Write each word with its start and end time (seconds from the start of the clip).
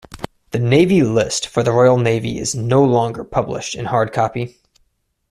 The 0.49 0.57
Navy 0.57 1.03
List 1.03 1.45
for 1.47 1.61
the 1.61 1.71
Royal 1.71 1.99
Navy 1.99 2.39
is 2.39 2.55
no 2.55 2.83
longer 2.83 3.23
published 3.23 3.75
in 3.75 3.85
hard-copy. 3.85 4.57